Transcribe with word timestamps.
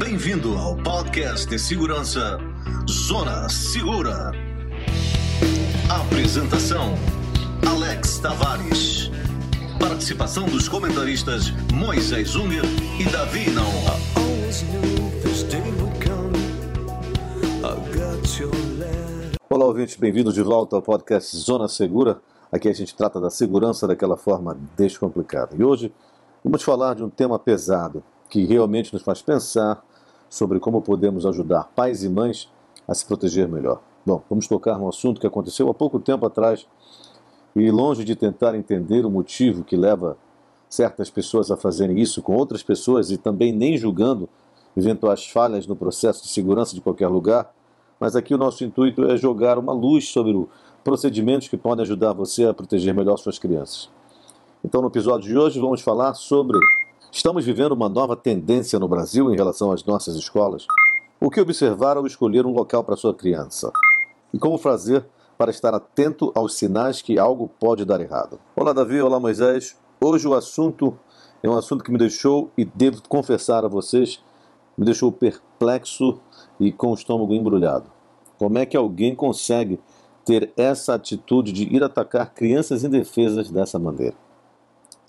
Bem-vindo 0.00 0.56
ao 0.56 0.74
podcast 0.76 1.46
de 1.46 1.58
segurança 1.58 2.38
Zona 2.88 3.46
Segura. 3.50 4.32
Apresentação: 5.90 6.94
Alex 7.68 8.18
Tavares. 8.18 9.10
Participação 9.78 10.46
dos 10.46 10.70
comentaristas 10.70 11.50
Moisés 11.74 12.34
Unger 12.34 12.64
e 12.98 13.04
Davi 13.12 13.50
Naon. 13.50 13.66
Olá, 19.50 19.66
ouvintes, 19.66 19.96
bem-vindos 19.96 20.32
de 20.32 20.40
volta 20.40 20.76
ao 20.76 20.82
podcast 20.82 21.36
Zona 21.36 21.68
Segura. 21.68 22.22
Aqui 22.50 22.70
a 22.70 22.72
gente 22.72 22.94
trata 22.94 23.20
da 23.20 23.28
segurança 23.28 23.86
daquela 23.86 24.16
forma 24.16 24.56
descomplicada. 24.78 25.54
E 25.58 25.62
hoje 25.62 25.92
vamos 26.42 26.62
falar 26.62 26.94
de 26.94 27.04
um 27.04 27.10
tema 27.10 27.38
pesado 27.38 28.02
que 28.30 28.46
realmente 28.46 28.94
nos 28.94 29.02
faz 29.02 29.20
pensar 29.20 29.84
sobre 30.30 30.60
como 30.60 30.80
podemos 30.80 31.26
ajudar 31.26 31.64
pais 31.74 32.04
e 32.04 32.08
mães 32.08 32.48
a 32.88 32.94
se 32.94 33.04
proteger 33.04 33.48
melhor. 33.48 33.82
Bom, 34.06 34.22
vamos 34.30 34.46
tocar 34.46 34.78
num 34.78 34.88
assunto 34.88 35.20
que 35.20 35.26
aconteceu 35.26 35.68
há 35.68 35.74
pouco 35.74 35.98
tempo 35.98 36.24
atrás 36.24 36.66
e 37.54 37.70
longe 37.70 38.04
de 38.04 38.14
tentar 38.14 38.54
entender 38.54 39.04
o 39.04 39.10
motivo 39.10 39.64
que 39.64 39.76
leva 39.76 40.16
certas 40.68 41.10
pessoas 41.10 41.50
a 41.50 41.56
fazerem 41.56 41.98
isso 41.98 42.22
com 42.22 42.34
outras 42.34 42.62
pessoas 42.62 43.10
e 43.10 43.18
também 43.18 43.52
nem 43.52 43.76
julgando 43.76 44.28
eventuais 44.76 45.26
falhas 45.26 45.66
no 45.66 45.74
processo 45.74 46.22
de 46.22 46.28
segurança 46.28 46.74
de 46.74 46.80
qualquer 46.80 47.08
lugar, 47.08 47.52
mas 47.98 48.14
aqui 48.14 48.32
o 48.32 48.38
nosso 48.38 48.64
intuito 48.64 49.04
é 49.04 49.16
jogar 49.16 49.58
uma 49.58 49.72
luz 49.72 50.08
sobre 50.08 50.46
procedimentos 50.84 51.48
que 51.48 51.56
podem 51.56 51.82
ajudar 51.82 52.12
você 52.12 52.46
a 52.46 52.54
proteger 52.54 52.94
melhor 52.94 53.16
suas 53.16 53.38
crianças. 53.38 53.90
Então, 54.64 54.80
no 54.80 54.88
episódio 54.88 55.28
de 55.28 55.36
hoje, 55.36 55.58
vamos 55.58 55.80
falar 55.80 56.14
sobre 56.14 56.58
estamos 57.12 57.44
vivendo 57.44 57.72
uma 57.72 57.88
nova 57.88 58.14
tendência 58.14 58.78
no 58.78 58.86
Brasil 58.86 59.32
em 59.32 59.36
relação 59.36 59.72
às 59.72 59.84
nossas 59.84 60.14
escolas. 60.14 60.66
O 61.20 61.28
que 61.28 61.40
observar 61.40 61.96
ao 61.96 62.06
escolher 62.06 62.46
um 62.46 62.52
local 62.52 62.84
para 62.84 62.96
sua 62.96 63.12
criança? 63.12 63.72
E 64.32 64.38
como 64.38 64.56
fazer 64.56 65.04
para 65.36 65.50
estar 65.50 65.74
atento 65.74 66.30
aos 66.34 66.54
sinais 66.54 67.02
que 67.02 67.18
algo 67.18 67.50
pode 67.58 67.84
dar 67.84 68.00
errado? 68.00 68.38
Olá, 68.54 68.72
Davi. 68.72 69.00
Olá, 69.00 69.18
Moisés. 69.18 69.76
Hoje 70.00 70.28
o 70.28 70.34
assunto 70.34 70.96
é 71.42 71.48
um 71.48 71.56
assunto 71.56 71.82
que 71.82 71.90
me 71.90 71.98
deixou, 71.98 72.50
e 72.56 72.64
devo 72.64 73.02
confessar 73.08 73.64
a 73.64 73.68
vocês, 73.68 74.22
me 74.76 74.84
deixou 74.84 75.10
perplexo 75.10 76.20
e 76.58 76.70
com 76.70 76.90
o 76.90 76.94
estômago 76.94 77.34
embrulhado. 77.34 77.90
Como 78.38 78.56
é 78.58 78.64
que 78.64 78.76
alguém 78.76 79.14
consegue 79.14 79.80
ter 80.24 80.52
essa 80.56 80.94
atitude 80.94 81.52
de 81.52 81.64
ir 81.64 81.82
atacar 81.82 82.32
crianças 82.32 82.84
indefesas 82.84 83.50
dessa 83.50 83.78
maneira? 83.78 84.14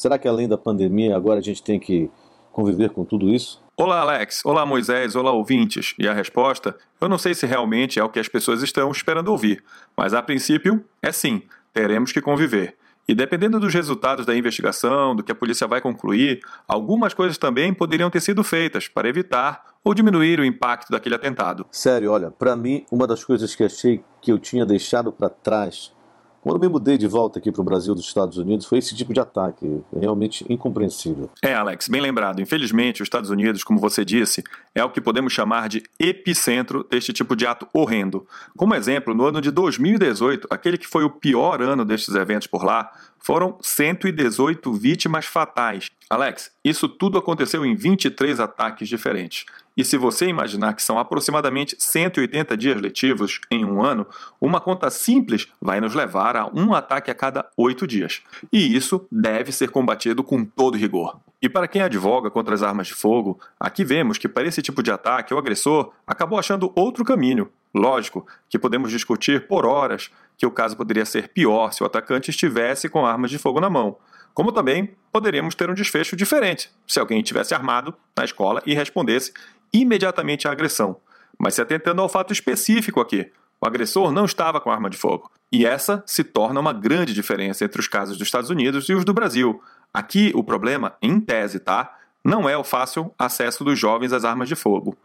Será 0.01 0.17
que 0.17 0.27
além 0.27 0.47
da 0.47 0.57
pandemia 0.57 1.15
agora 1.15 1.37
a 1.37 1.43
gente 1.43 1.61
tem 1.61 1.79
que 1.79 2.09
conviver 2.51 2.89
com 2.89 3.05
tudo 3.05 3.29
isso? 3.29 3.61
Olá, 3.77 3.99
Alex. 3.99 4.41
Olá, 4.43 4.65
Moisés. 4.65 5.15
Olá, 5.15 5.31
ouvintes. 5.31 5.93
E 5.99 6.07
a 6.07 6.13
resposta? 6.13 6.75
Eu 6.99 7.07
não 7.07 7.19
sei 7.19 7.35
se 7.35 7.45
realmente 7.45 7.99
é 7.99 8.03
o 8.03 8.09
que 8.09 8.19
as 8.19 8.27
pessoas 8.27 8.63
estão 8.63 8.89
esperando 8.89 9.27
ouvir, 9.27 9.63
mas 9.95 10.15
a 10.15 10.23
princípio 10.23 10.83
é 11.03 11.11
sim. 11.11 11.43
Teremos 11.71 12.11
que 12.11 12.19
conviver. 12.19 12.75
E 13.07 13.13
dependendo 13.13 13.59
dos 13.59 13.75
resultados 13.75 14.25
da 14.25 14.35
investigação, 14.35 15.15
do 15.15 15.21
que 15.21 15.31
a 15.31 15.35
polícia 15.35 15.67
vai 15.67 15.79
concluir, 15.79 16.39
algumas 16.67 17.13
coisas 17.13 17.37
também 17.37 17.71
poderiam 17.71 18.09
ter 18.09 18.21
sido 18.21 18.43
feitas 18.43 18.87
para 18.87 19.07
evitar 19.07 19.63
ou 19.83 19.93
diminuir 19.93 20.39
o 20.39 20.45
impacto 20.45 20.89
daquele 20.89 21.13
atentado. 21.13 21.67
Sério, 21.69 22.11
olha, 22.11 22.31
para 22.31 22.55
mim, 22.55 22.87
uma 22.91 23.05
das 23.05 23.23
coisas 23.23 23.53
que 23.53 23.63
achei 23.63 24.03
que 24.19 24.31
eu 24.31 24.39
tinha 24.39 24.65
deixado 24.65 25.11
para 25.11 25.29
trás 25.29 25.93
quando 26.41 26.59
me 26.59 26.67
mudei 26.67 26.97
de 26.97 27.07
volta 27.07 27.39
aqui 27.39 27.51
para 27.51 27.61
o 27.61 27.63
Brasil 27.63 27.93
dos 27.93 28.05
Estados 28.05 28.37
Unidos, 28.37 28.65
foi 28.65 28.79
esse 28.79 28.95
tipo 28.95 29.13
de 29.13 29.19
ataque, 29.19 29.81
realmente 29.95 30.43
incompreensível. 30.49 31.29
É, 31.41 31.53
Alex, 31.53 31.87
bem 31.87 32.01
lembrado. 32.01 32.41
Infelizmente, 32.41 33.01
os 33.01 33.05
Estados 33.05 33.29
Unidos, 33.29 33.63
como 33.63 33.79
você 33.79 34.03
disse, 34.03 34.43
é 34.73 34.83
o 34.83 34.89
que 34.89 34.99
podemos 34.99 35.31
chamar 35.31 35.69
de 35.69 35.83
epicentro 35.99 36.83
deste 36.89 37.13
tipo 37.13 37.35
de 37.35 37.45
ato 37.45 37.67
horrendo. 37.71 38.25
Como 38.57 38.73
exemplo, 38.73 39.13
no 39.13 39.25
ano 39.25 39.39
de 39.39 39.51
2018, 39.51 40.47
aquele 40.49 40.77
que 40.77 40.87
foi 40.87 41.03
o 41.03 41.09
pior 41.11 41.61
ano 41.61 41.85
destes 41.85 42.15
eventos 42.15 42.47
por 42.47 42.63
lá, 42.65 42.91
foram 43.19 43.57
118 43.61 44.73
vítimas 44.73 45.25
fatais. 45.25 45.89
Alex, 46.09 46.51
isso 46.65 46.89
tudo 46.89 47.17
aconteceu 47.17 47.65
em 47.65 47.75
23 47.75 48.39
ataques 48.39 48.89
diferentes. 48.89 49.45
E 49.75 49.85
se 49.85 49.97
você 49.97 50.27
imaginar 50.27 50.73
que 50.73 50.83
são 50.83 50.99
aproximadamente 50.99 51.75
180 51.79 52.57
dias 52.57 52.81
letivos 52.81 53.39
em 53.49 53.63
um 53.63 53.81
ano, 53.81 54.05
uma 54.39 54.59
conta 54.59 54.89
simples 54.89 55.47
vai 55.61 55.79
nos 55.79 55.93
levar 55.93 56.35
a 56.35 56.47
um 56.47 56.73
ataque 56.73 57.09
a 57.09 57.15
cada 57.15 57.49
oito 57.55 57.87
dias. 57.87 58.21
E 58.51 58.75
isso 58.75 59.07
deve 59.11 59.51
ser 59.51 59.69
combatido 59.69 60.23
com 60.23 60.43
todo 60.43 60.77
rigor. 60.77 61.19
E 61.41 61.49
para 61.49 61.67
quem 61.67 61.81
advoga 61.81 62.29
contra 62.29 62.53
as 62.53 62.61
armas 62.61 62.87
de 62.87 62.93
fogo, 62.93 63.39
aqui 63.59 63.83
vemos 63.83 64.17
que 64.17 64.27
para 64.27 64.47
esse 64.47 64.61
tipo 64.61 64.83
de 64.83 64.91
ataque 64.91 65.33
o 65.33 65.37
agressor 65.37 65.91
acabou 66.05 66.37
achando 66.37 66.71
outro 66.75 67.03
caminho. 67.03 67.49
Lógico 67.73 68.27
que 68.49 68.59
podemos 68.59 68.91
discutir 68.91 69.47
por 69.47 69.65
horas 69.65 70.11
que 70.37 70.45
o 70.45 70.51
caso 70.51 70.75
poderia 70.75 71.05
ser 71.05 71.29
pior 71.29 71.71
se 71.71 71.81
o 71.81 71.85
atacante 71.85 72.29
estivesse 72.29 72.89
com 72.89 73.05
armas 73.05 73.31
de 73.31 73.37
fogo 73.37 73.61
na 73.61 73.69
mão. 73.69 73.97
Como 74.33 74.51
também 74.51 74.95
poderíamos 75.11 75.55
ter 75.55 75.69
um 75.69 75.73
desfecho 75.73 76.15
diferente 76.15 76.69
se 76.87 76.99
alguém 76.99 77.19
estivesse 77.19 77.53
armado 77.53 77.93
na 78.15 78.23
escola 78.23 78.61
e 78.65 78.73
respondesse 78.73 79.33
imediatamente 79.73 80.47
à 80.47 80.51
agressão, 80.51 80.97
mas 81.37 81.55
se 81.55 81.61
atentando 81.61 82.01
ao 82.01 82.09
fato 82.09 82.33
específico 82.33 82.99
aqui. 82.99 83.31
O 83.59 83.67
agressor 83.67 84.11
não 84.11 84.25
estava 84.25 84.59
com 84.59 84.71
arma 84.71 84.89
de 84.89 84.97
fogo. 84.97 85.29
E 85.51 85.65
essa 85.65 86.03
se 86.07 86.23
torna 86.23 86.59
uma 86.59 86.73
grande 86.73 87.13
diferença 87.13 87.63
entre 87.63 87.79
os 87.79 87.87
casos 87.87 88.17
dos 88.17 88.27
Estados 88.27 88.49
Unidos 88.49 88.89
e 88.89 88.93
os 88.93 89.05
do 89.05 89.13
Brasil. 89.13 89.61
Aqui 89.93 90.31
o 90.33 90.43
problema, 90.43 90.95
em 91.01 91.19
tese, 91.19 91.59
tá? 91.59 91.95
Não 92.23 92.49
é 92.49 92.57
o 92.57 92.63
fácil 92.63 93.13
acesso 93.19 93.63
dos 93.63 93.77
jovens 93.77 94.13
às 94.13 94.25
armas 94.25 94.47
de 94.47 94.55
fogo. 94.55 94.97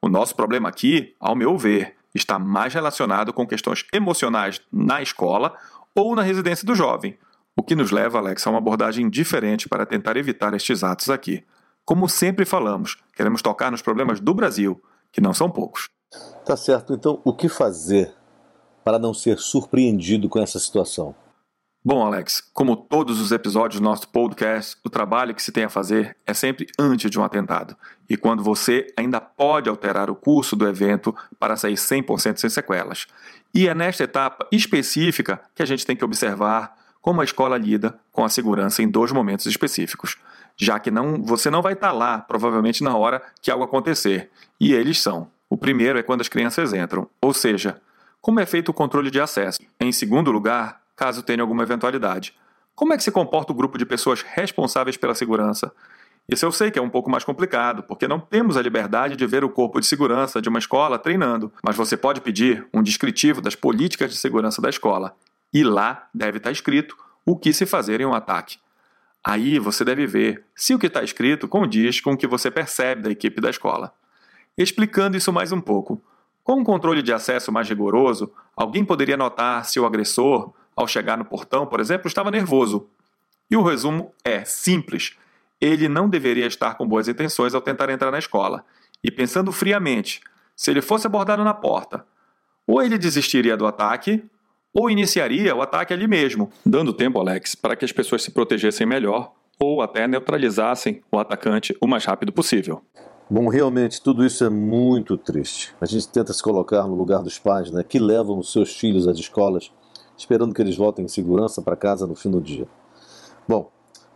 O 0.00 0.08
nosso 0.08 0.34
problema 0.34 0.68
aqui, 0.68 1.14
ao 1.20 1.36
meu 1.36 1.58
ver, 1.58 1.94
está 2.14 2.38
mais 2.38 2.72
relacionado 2.72 3.32
com 3.32 3.46
questões 3.46 3.84
emocionais 3.92 4.60
na 4.72 5.02
escola 5.02 5.54
ou 5.94 6.14
na 6.14 6.22
residência 6.22 6.66
do 6.66 6.74
jovem. 6.74 7.18
O 7.56 7.62
que 7.62 7.74
nos 7.74 7.90
leva, 7.90 8.18
Alex, 8.18 8.46
a 8.46 8.50
uma 8.50 8.58
abordagem 8.58 9.10
diferente 9.10 9.68
para 9.68 9.84
tentar 9.84 10.16
evitar 10.16 10.54
estes 10.54 10.82
atos 10.82 11.10
aqui. 11.10 11.44
Como 11.84 12.08
sempre 12.08 12.44
falamos, 12.44 12.96
queremos 13.14 13.42
tocar 13.42 13.70
nos 13.70 13.82
problemas 13.82 14.20
do 14.20 14.32
Brasil, 14.32 14.80
que 15.10 15.20
não 15.20 15.34
são 15.34 15.50
poucos. 15.50 15.88
Tá 16.44 16.56
certo. 16.56 16.94
Então, 16.94 17.20
o 17.24 17.32
que 17.34 17.48
fazer 17.48 18.12
para 18.84 18.98
não 18.98 19.14
ser 19.14 19.38
surpreendido 19.38 20.28
com 20.28 20.40
essa 20.40 20.58
situação? 20.58 21.14
Bom, 21.82 22.04
Alex, 22.04 22.42
como 22.52 22.76
todos 22.76 23.18
os 23.20 23.32
episódios 23.32 23.80
do 23.80 23.84
nosso 23.84 24.06
podcast, 24.08 24.76
o 24.84 24.90
trabalho 24.90 25.34
que 25.34 25.42
se 25.42 25.50
tem 25.50 25.64
a 25.64 25.68
fazer 25.70 26.14
é 26.26 26.34
sempre 26.34 26.66
antes 26.78 27.10
de 27.10 27.18
um 27.18 27.24
atentado. 27.24 27.74
E 28.08 28.18
quando 28.18 28.42
você 28.42 28.86
ainda 28.98 29.18
pode 29.18 29.66
alterar 29.66 30.10
o 30.10 30.14
curso 30.14 30.54
do 30.54 30.68
evento 30.68 31.14
para 31.38 31.56
sair 31.56 31.76
100% 31.76 32.36
sem 32.36 32.50
sequelas. 32.50 33.06
E 33.54 33.66
é 33.66 33.74
nesta 33.74 34.04
etapa 34.04 34.46
específica 34.52 35.40
que 35.54 35.62
a 35.62 35.66
gente 35.66 35.86
tem 35.86 35.96
que 35.96 36.04
observar 36.04 36.76
como 37.00 37.22
a 37.22 37.24
escola 37.24 37.56
lida 37.56 37.98
com 38.12 38.26
a 38.26 38.28
segurança 38.28 38.82
em 38.82 38.88
dois 38.88 39.10
momentos 39.10 39.46
específicos 39.46 40.18
já 40.56 40.78
que 40.78 40.90
não, 40.90 41.22
você 41.22 41.50
não 41.50 41.62
vai 41.62 41.72
estar 41.72 41.92
lá, 41.92 42.18
provavelmente 42.18 42.82
na 42.82 42.96
hora 42.96 43.22
que 43.40 43.50
algo 43.50 43.64
acontecer. 43.64 44.30
E 44.60 44.72
eles 44.72 45.00
são. 45.00 45.28
O 45.48 45.56
primeiro 45.56 45.98
é 45.98 46.02
quando 46.02 46.20
as 46.20 46.28
crianças 46.28 46.72
entram, 46.72 47.08
ou 47.20 47.34
seja, 47.34 47.80
como 48.20 48.38
é 48.38 48.46
feito 48.46 48.68
o 48.68 48.74
controle 48.74 49.10
de 49.10 49.20
acesso. 49.20 49.58
Em 49.80 49.90
segundo 49.90 50.30
lugar, 50.30 50.80
caso 50.94 51.22
tenha 51.22 51.42
alguma 51.42 51.62
eventualidade. 51.62 52.34
Como 52.74 52.92
é 52.92 52.96
que 52.96 53.02
se 53.02 53.10
comporta 53.10 53.52
o 53.52 53.54
grupo 53.54 53.76
de 53.76 53.84
pessoas 53.84 54.22
responsáveis 54.22 54.96
pela 54.96 55.14
segurança? 55.14 55.72
Isso 56.28 56.46
eu 56.46 56.52
sei 56.52 56.70
que 56.70 56.78
é 56.78 56.82
um 56.82 56.88
pouco 56.88 57.10
mais 57.10 57.24
complicado, 57.24 57.82
porque 57.82 58.06
não 58.06 58.20
temos 58.20 58.56
a 58.56 58.62
liberdade 58.62 59.16
de 59.16 59.26
ver 59.26 59.42
o 59.42 59.48
corpo 59.48 59.80
de 59.80 59.86
segurança 59.86 60.40
de 60.40 60.48
uma 60.48 60.58
escola 60.58 60.98
treinando, 60.98 61.52
mas 61.64 61.74
você 61.74 61.96
pode 61.96 62.20
pedir 62.20 62.66
um 62.72 62.82
descritivo 62.82 63.40
das 63.40 63.56
políticas 63.56 64.12
de 64.12 64.16
segurança 64.16 64.62
da 64.62 64.68
escola. 64.68 65.16
E 65.52 65.64
lá 65.64 66.08
deve 66.14 66.38
estar 66.38 66.52
escrito 66.52 66.96
o 67.26 67.36
que 67.36 67.52
se 67.52 67.66
fazer 67.66 68.00
em 68.00 68.06
um 68.06 68.14
ataque. 68.14 68.58
Aí 69.24 69.58
você 69.58 69.84
deve 69.84 70.06
ver 70.06 70.44
se 70.54 70.74
o 70.74 70.78
que 70.78 70.86
está 70.86 71.02
escrito 71.02 71.46
condiz 71.46 72.00
com 72.00 72.12
o 72.12 72.16
que 72.16 72.26
você 72.26 72.50
percebe 72.50 73.02
da 73.02 73.10
equipe 73.10 73.40
da 73.40 73.50
escola. 73.50 73.92
Explicando 74.56 75.16
isso 75.16 75.32
mais 75.32 75.52
um 75.52 75.60
pouco, 75.60 76.02
com 76.42 76.60
um 76.60 76.64
controle 76.64 77.02
de 77.02 77.12
acesso 77.12 77.52
mais 77.52 77.68
rigoroso, 77.68 78.32
alguém 78.56 78.84
poderia 78.84 79.16
notar 79.16 79.64
se 79.64 79.78
o 79.78 79.86
agressor, 79.86 80.52
ao 80.74 80.88
chegar 80.88 81.18
no 81.18 81.24
portão, 81.24 81.66
por 81.66 81.80
exemplo, 81.80 82.08
estava 82.08 82.30
nervoso. 82.30 82.88
E 83.50 83.56
o 83.56 83.62
resumo 83.62 84.14
é 84.24 84.44
simples. 84.44 85.16
Ele 85.60 85.88
não 85.88 86.08
deveria 86.08 86.46
estar 86.46 86.74
com 86.74 86.88
boas 86.88 87.08
intenções 87.08 87.54
ao 87.54 87.60
tentar 87.60 87.90
entrar 87.90 88.10
na 88.10 88.18
escola. 88.18 88.64
E 89.04 89.10
pensando 89.10 89.52
friamente, 89.52 90.20
se 90.56 90.70
ele 90.70 90.80
fosse 90.80 91.06
abordado 91.06 91.44
na 91.44 91.52
porta, 91.52 92.06
ou 92.66 92.82
ele 92.82 92.96
desistiria 92.96 93.56
do 93.56 93.66
ataque, 93.66 94.24
ou 94.72 94.90
iniciaria 94.90 95.54
o 95.54 95.62
ataque 95.62 95.92
ali 95.92 96.06
mesmo, 96.06 96.50
dando 96.64 96.92
tempo, 96.92 97.18
Alex, 97.18 97.54
para 97.54 97.76
que 97.76 97.84
as 97.84 97.92
pessoas 97.92 98.22
se 98.22 98.30
protegessem 98.30 98.86
melhor 98.86 99.32
ou 99.58 99.82
até 99.82 100.06
neutralizassem 100.06 101.02
o 101.12 101.18
atacante 101.18 101.76
o 101.80 101.86
mais 101.86 102.04
rápido 102.04 102.32
possível. 102.32 102.82
Bom, 103.28 103.48
realmente 103.48 104.02
tudo 104.02 104.24
isso 104.24 104.44
é 104.44 104.48
muito 104.48 105.16
triste. 105.16 105.74
A 105.80 105.86
gente 105.86 106.08
tenta 106.08 106.32
se 106.32 106.42
colocar 106.42 106.82
no 106.84 106.94
lugar 106.94 107.22
dos 107.22 107.38
pais, 107.38 107.70
né, 107.70 107.84
que 107.86 107.98
levam 107.98 108.38
os 108.38 108.52
seus 108.52 108.76
filhos 108.76 109.06
às 109.06 109.18
escolas, 109.18 109.70
esperando 110.16 110.54
que 110.54 110.62
eles 110.62 110.76
voltem 110.76 111.04
em 111.04 111.08
segurança 111.08 111.62
para 111.62 111.76
casa 111.76 112.06
no 112.06 112.14
fim 112.14 112.30
do 112.30 112.40
dia. 112.40 112.66
Bom, 113.46 113.70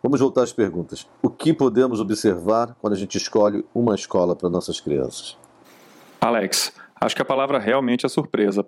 Vamos 0.05 0.21
voltar 0.21 0.43
às 0.43 0.53
perguntas. 0.53 1.09
O 1.23 1.31
que 1.31 1.55
podemos 1.55 1.99
observar 1.99 2.77
quando 2.79 2.93
a 2.93 2.97
gente 2.97 3.17
escolhe 3.17 3.65
uma 3.75 3.95
escola 3.95 4.37
para 4.37 4.51
nossas 4.51 4.79
crianças? 4.79 5.35
Alex, 6.21 6.75
acho 7.01 7.17
que 7.17 7.23
a 7.23 7.25
palavra 7.25 7.59
realmente 7.59 8.05
é 8.05 8.09
surpresa. 8.11 8.67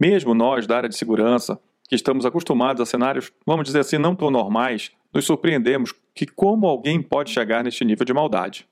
Mesmo 0.00 0.34
nós 0.34 0.66
da 0.66 0.78
área 0.78 0.88
de 0.88 0.96
segurança, 0.96 1.60
que 1.86 1.94
estamos 1.94 2.24
acostumados 2.24 2.80
a 2.80 2.86
cenários, 2.86 3.30
vamos 3.44 3.66
dizer 3.66 3.80
assim, 3.80 3.98
não 3.98 4.16
tão 4.16 4.30
normais, 4.30 4.90
nos 5.12 5.26
surpreendemos 5.26 5.92
que 6.14 6.24
como 6.24 6.66
alguém 6.66 7.02
pode 7.02 7.30
chegar 7.30 7.62
neste 7.62 7.84
nível 7.84 8.06
de 8.06 8.14
maldade. 8.14 8.66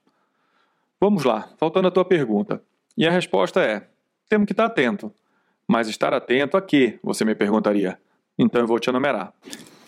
Vamos 1.01 1.25
lá, 1.25 1.51
faltando 1.59 1.89
a 1.89 1.91
tua 1.91 2.05
pergunta. 2.05 2.63
E 2.97 3.07
a 3.07 3.11
resposta 3.11 3.61
é: 3.61 3.89
temos 4.29 4.47
que 4.47 4.53
estar 4.53 4.65
atento. 4.65 5.13
Mas 5.67 5.89
estar 5.89 6.15
atento 6.15 6.57
a 6.57 6.63
quê? 6.63 6.99
Você 7.03 7.25
me 7.25 7.35
perguntaria. 7.35 7.99
Então 8.39 8.61
eu 8.63 8.67
vou 8.67 8.79
te 8.79 8.89
enumerar. 8.89 9.35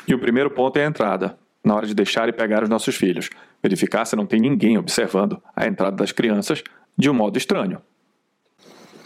E 0.06 0.14
o 0.14 0.18
primeiro 0.18 0.50
ponto 0.50 0.76
é 0.76 0.84
a 0.84 0.88
entrada 0.88 1.38
na 1.64 1.74
hora 1.74 1.86
de 1.86 1.94
deixar 1.94 2.28
e 2.28 2.32
pegar 2.32 2.62
os 2.62 2.68
nossos 2.68 2.96
filhos, 2.96 3.30
verificar 3.62 4.04
se 4.04 4.16
não 4.16 4.26
tem 4.26 4.40
ninguém 4.40 4.78
observando 4.78 5.42
a 5.54 5.66
entrada 5.66 5.96
das 5.96 6.12
crianças 6.12 6.62
de 6.96 7.08
um 7.08 7.14
modo 7.14 7.36
estranho. 7.36 7.80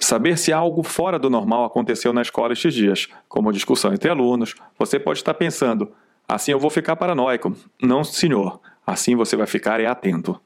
Saber 0.05 0.37
se 0.37 0.53
algo 0.53 0.83
fora 0.83 1.19
do 1.19 1.31
normal 1.31 1.65
aconteceu 1.65 2.13
na 2.13 2.21
escola 2.21 2.53
estes 2.53 2.75
dias, 2.75 3.09
como 3.27 3.51
discussão 3.51 3.95
entre 3.95 4.11
alunos. 4.11 4.55
Você 4.79 4.99
pode 4.99 5.21
estar 5.21 5.33
pensando, 5.33 5.91
assim 6.29 6.53
eu 6.53 6.59
vou 6.59 6.69
ficar 6.69 6.95
paranoico. 6.95 7.57
Não, 7.81 8.05
senhor. 8.05 8.61
Assim 8.87 9.17
você 9.17 9.35
vai 9.35 9.47
ficar 9.47 9.81
é 9.81 9.87
atento. 9.87 10.39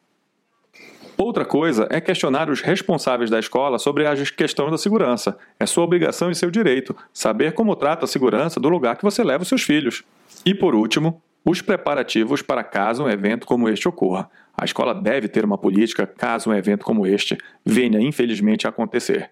Outra 1.16 1.44
coisa 1.44 1.88
é 1.90 2.00
questionar 2.00 2.49
os 2.49 2.60
responsáveis 2.60 3.31
da 3.31 3.40
escola 3.40 3.81
sobre 3.81 4.06
as 4.06 4.31
questões 4.31 4.70
da 4.70 4.78
segurança. 4.78 5.37
É 5.58 5.66
sua 5.66 5.82
obrigação 5.82 6.31
e 6.31 6.37
seu 6.37 6.52
direito 6.52 6.94
saber 7.12 7.52
como 7.52 7.75
trata 7.75 8.05
a 8.05 8.08
segurança 8.08 8.60
do 8.60 8.69
lugar 8.69 8.96
que 8.96 9.02
você 9.02 9.25
leva 9.25 9.43
os 9.43 9.49
seus 9.49 9.64
filhos. 9.64 10.05
E 10.46 10.55
por 10.55 10.72
último, 10.72 11.20
os 11.44 11.60
preparativos 11.60 12.43
para 12.43 12.62
caso 12.62 13.02
um 13.02 13.10
evento 13.10 13.44
como 13.44 13.69
este 13.69 13.88
ocorra. 13.88 14.31
A 14.56 14.64
escola 14.64 14.94
deve 14.94 15.26
ter 15.26 15.44
uma 15.44 15.58
política 15.58 16.06
caso 16.06 16.49
um 16.49 16.55
evento 16.55 16.84
como 16.84 17.05
este 17.05 17.37
venha 17.66 18.00
infelizmente 18.00 18.64
a 18.64 18.70
acontecer. 18.70 19.28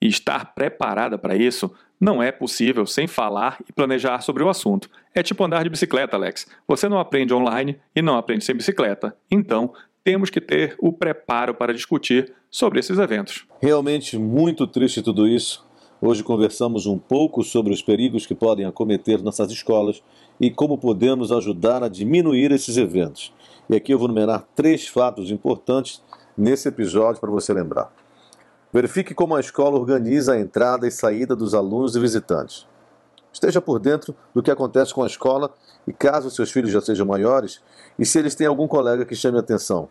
E 0.00 0.06
estar 0.06 0.54
preparada 0.54 1.18
para 1.18 1.36
isso 1.36 1.70
não 2.00 2.22
é 2.22 2.32
possível 2.32 2.86
sem 2.86 3.06
falar 3.06 3.58
e 3.68 3.72
planejar 3.72 4.22
sobre 4.22 4.42
o 4.42 4.48
assunto. 4.48 4.88
É 5.14 5.22
tipo 5.22 5.44
andar 5.44 5.62
de 5.62 5.68
bicicleta, 5.68 6.16
Alex. 6.16 6.46
Você 6.66 6.88
não 6.88 6.98
aprende 6.98 7.34
online 7.34 7.78
e 7.94 8.00
não 8.00 8.16
aprende 8.16 8.44
sem 8.44 8.56
bicicleta. 8.56 9.14
Então, 9.30 9.74
temos 10.02 10.30
que 10.30 10.40
ter 10.40 10.74
o 10.78 10.92
preparo 10.92 11.54
para 11.54 11.74
discutir 11.74 12.32
sobre 12.50 12.80
esses 12.80 12.98
eventos. 12.98 13.46
Realmente 13.60 14.18
muito 14.18 14.66
triste 14.66 15.02
tudo 15.02 15.28
isso. 15.28 15.68
Hoje 16.00 16.24
conversamos 16.24 16.86
um 16.86 16.96
pouco 16.98 17.44
sobre 17.44 17.74
os 17.74 17.82
perigos 17.82 18.24
que 18.24 18.34
podem 18.34 18.64
acometer 18.64 19.22
nossas 19.22 19.52
escolas 19.52 20.02
e 20.40 20.50
como 20.50 20.78
podemos 20.78 21.30
ajudar 21.30 21.84
a 21.84 21.88
diminuir 21.88 22.50
esses 22.52 22.78
eventos. 22.78 23.34
E 23.68 23.76
aqui 23.76 23.92
eu 23.92 23.98
vou 23.98 24.08
numerar 24.08 24.48
três 24.56 24.88
fatos 24.88 25.30
importantes 25.30 26.02
nesse 26.36 26.66
episódio 26.66 27.20
para 27.20 27.30
você 27.30 27.52
lembrar. 27.52 27.92
Verifique 28.72 29.14
como 29.14 29.34
a 29.34 29.40
escola 29.40 29.76
organiza 29.76 30.34
a 30.34 30.40
entrada 30.40 30.86
e 30.86 30.92
saída 30.92 31.34
dos 31.34 31.54
alunos 31.54 31.96
e 31.96 32.00
visitantes. 32.00 32.68
Esteja 33.32 33.60
por 33.60 33.80
dentro 33.80 34.14
do 34.32 34.42
que 34.42 34.50
acontece 34.50 34.94
com 34.94 35.02
a 35.02 35.06
escola 35.06 35.52
e 35.86 35.92
caso 35.92 36.30
seus 36.30 36.52
filhos 36.52 36.70
já 36.70 36.80
sejam 36.80 37.04
maiores, 37.04 37.60
e 37.98 38.06
se 38.06 38.18
eles 38.18 38.34
têm 38.34 38.46
algum 38.46 38.68
colega 38.68 39.04
que 39.04 39.14
chame 39.14 39.38
atenção. 39.38 39.88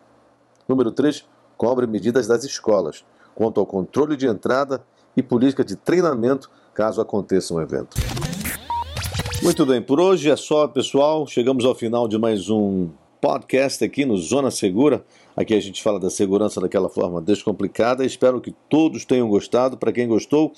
Número 0.66 0.90
3. 0.90 1.26
Cobre 1.58 1.86
medidas 1.86 2.26
das 2.26 2.42
escolas 2.42 3.04
quanto 3.34 3.60
ao 3.60 3.66
controle 3.66 4.16
de 4.16 4.26
entrada 4.26 4.82
e 5.14 5.22
política 5.22 5.62
de 5.62 5.76
treinamento 5.76 6.50
caso 6.72 7.02
aconteça 7.02 7.52
um 7.52 7.60
evento. 7.60 7.96
Muito 9.42 9.66
bem, 9.66 9.82
por 9.82 10.00
hoje 10.00 10.30
é 10.30 10.36
só, 10.36 10.66
pessoal. 10.68 11.26
Chegamos 11.26 11.64
ao 11.64 11.74
final 11.74 12.08
de 12.08 12.18
mais 12.18 12.48
um 12.48 12.88
podcast 13.20 13.84
aqui 13.84 14.04
no 14.04 14.16
Zona 14.16 14.50
Segura. 14.50 15.04
Aqui 15.36 15.54
a 15.54 15.60
gente 15.60 15.82
fala 15.82 16.00
da 16.00 16.10
segurança 16.10 16.60
daquela 16.60 16.88
forma 16.88 17.20
descomplicada. 17.20 18.04
Espero 18.04 18.40
que 18.40 18.54
todos 18.68 19.04
tenham 19.04 19.28
gostado. 19.28 19.76
Para 19.76 19.92
quem 19.92 20.08
gostou 20.08 20.52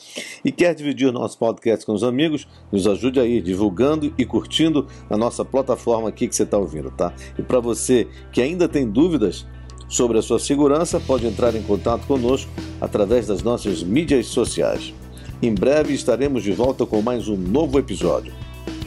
e 0.44 0.50
quer 0.50 0.74
dividir 0.74 1.12
nosso 1.12 1.38
podcast 1.38 1.84
com 1.84 1.92
os 1.92 2.02
amigos, 2.02 2.46
nos 2.70 2.86
ajude 2.86 3.20
aí 3.20 3.40
divulgando 3.40 4.12
e 4.16 4.24
curtindo 4.24 4.86
a 5.10 5.16
nossa 5.16 5.44
plataforma 5.44 6.08
aqui 6.08 6.28
que 6.28 6.34
você 6.34 6.44
está 6.44 6.56
ouvindo, 6.56 6.90
tá? 6.90 7.12
E 7.38 7.42
para 7.42 7.60
você 7.60 8.08
que 8.32 8.40
ainda 8.40 8.68
tem 8.68 8.88
dúvidas 8.88 9.46
sobre 9.88 10.18
a 10.18 10.22
sua 10.22 10.38
segurança, 10.38 10.98
pode 10.98 11.26
entrar 11.26 11.54
em 11.54 11.62
contato 11.62 12.06
conosco 12.06 12.50
através 12.80 13.26
das 13.26 13.42
nossas 13.42 13.82
mídias 13.82 14.26
sociais. 14.26 14.94
Em 15.42 15.54
breve 15.54 15.92
estaremos 15.92 16.42
de 16.42 16.52
volta 16.52 16.86
com 16.86 17.02
mais 17.02 17.28
um 17.28 17.36
novo 17.36 17.78
episódio. 17.78 18.32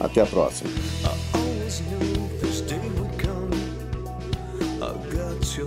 Até 0.00 0.20
a 0.22 0.26
próxima. 0.26 0.70